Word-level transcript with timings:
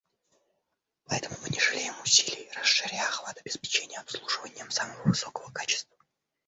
По 1.05 1.13
этому 1.13 1.35
мы 1.43 1.49
не 1.51 1.59
жалеем 1.59 1.93
усилий, 2.01 2.49
расширяя 2.55 3.05
охват 3.07 3.37
обеспечения 3.37 3.99
обслуживанием 3.99 4.71
самого 4.71 5.07
высокого 5.09 5.51
качества. 5.51 5.95